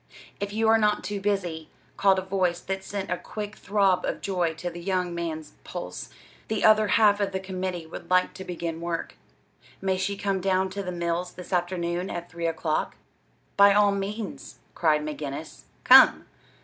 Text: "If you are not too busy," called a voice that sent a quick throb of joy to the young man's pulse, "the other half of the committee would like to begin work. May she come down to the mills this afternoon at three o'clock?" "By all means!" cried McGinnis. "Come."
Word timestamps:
"If 0.39 0.51
you 0.51 0.67
are 0.67 0.79
not 0.79 1.03
too 1.03 1.21
busy," 1.21 1.69
called 1.95 2.17
a 2.17 2.23
voice 2.23 2.59
that 2.61 2.83
sent 2.83 3.11
a 3.11 3.17
quick 3.19 3.55
throb 3.55 4.03
of 4.03 4.19
joy 4.21 4.55
to 4.55 4.71
the 4.71 4.81
young 4.81 5.13
man's 5.13 5.51
pulse, 5.63 6.09
"the 6.47 6.63
other 6.63 6.87
half 6.97 7.19
of 7.19 7.33
the 7.33 7.39
committee 7.39 7.85
would 7.85 8.09
like 8.09 8.33
to 8.33 8.43
begin 8.43 8.81
work. 8.81 9.13
May 9.79 9.97
she 9.99 10.17
come 10.17 10.41
down 10.41 10.71
to 10.71 10.81
the 10.81 10.91
mills 10.91 11.33
this 11.33 11.53
afternoon 11.53 12.09
at 12.09 12.31
three 12.31 12.47
o'clock?" 12.47 12.95
"By 13.55 13.75
all 13.75 13.91
means!" 13.91 14.57
cried 14.73 15.01
McGinnis. 15.03 15.65
"Come." 15.83 16.25